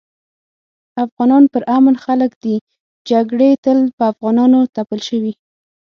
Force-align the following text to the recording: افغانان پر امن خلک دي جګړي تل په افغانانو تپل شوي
افغانان 1.05 1.43
پر 1.51 1.61
امن 1.77 1.95
خلک 2.05 2.31
دي 2.43 2.55
جګړي 3.09 3.51
تل 3.63 3.79
په 3.97 4.03
افغانانو 4.11 4.59
تپل 4.75 4.99
شوي 5.09 5.33